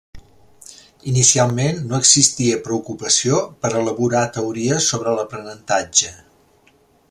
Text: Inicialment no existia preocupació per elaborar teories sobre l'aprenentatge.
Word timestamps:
Inicialment 1.11 1.83
no 1.91 1.99
existia 2.05 2.57
preocupació 2.69 3.43
per 3.65 3.71
elaborar 3.83 4.25
teories 4.39 4.89
sobre 4.95 5.15
l'aprenentatge. 5.21 6.11